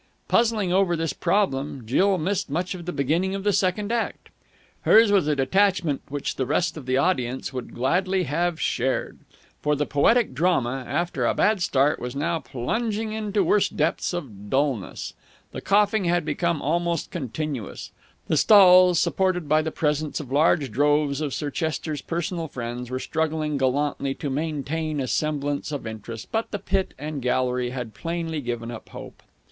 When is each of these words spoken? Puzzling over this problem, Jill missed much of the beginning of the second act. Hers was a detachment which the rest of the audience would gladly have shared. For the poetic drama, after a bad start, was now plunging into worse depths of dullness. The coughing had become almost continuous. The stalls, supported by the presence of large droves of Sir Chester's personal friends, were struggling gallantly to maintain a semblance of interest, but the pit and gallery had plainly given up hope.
Puzzling 0.27 0.73
over 0.73 0.95
this 0.95 1.13
problem, 1.13 1.83
Jill 1.85 2.17
missed 2.17 2.49
much 2.49 2.73
of 2.73 2.87
the 2.87 2.91
beginning 2.91 3.35
of 3.35 3.43
the 3.43 3.53
second 3.53 3.91
act. 3.91 4.29
Hers 4.81 5.11
was 5.11 5.27
a 5.27 5.35
detachment 5.35 6.01
which 6.09 6.37
the 6.37 6.47
rest 6.47 6.75
of 6.75 6.87
the 6.87 6.97
audience 6.97 7.53
would 7.53 7.75
gladly 7.75 8.23
have 8.23 8.59
shared. 8.59 9.19
For 9.61 9.75
the 9.75 9.85
poetic 9.85 10.33
drama, 10.33 10.83
after 10.87 11.27
a 11.27 11.35
bad 11.35 11.61
start, 11.61 11.99
was 11.99 12.15
now 12.15 12.39
plunging 12.39 13.13
into 13.13 13.43
worse 13.43 13.69
depths 13.69 14.11
of 14.11 14.49
dullness. 14.49 15.13
The 15.51 15.61
coughing 15.61 16.05
had 16.05 16.25
become 16.25 16.63
almost 16.63 17.11
continuous. 17.11 17.91
The 18.27 18.37
stalls, 18.37 18.97
supported 18.99 19.47
by 19.47 19.61
the 19.61 19.69
presence 19.71 20.19
of 20.19 20.31
large 20.31 20.71
droves 20.71 21.21
of 21.21 21.31
Sir 21.31 21.51
Chester's 21.51 22.01
personal 22.01 22.47
friends, 22.47 22.89
were 22.89 22.97
struggling 22.97 23.55
gallantly 23.55 24.15
to 24.15 24.31
maintain 24.31 24.99
a 24.99 25.05
semblance 25.05 25.71
of 25.71 25.85
interest, 25.85 26.31
but 26.31 26.49
the 26.49 26.57
pit 26.57 26.95
and 26.97 27.21
gallery 27.21 27.69
had 27.69 27.93
plainly 27.93 28.41
given 28.41 28.71
up 28.71 28.89
hope. 28.89 29.21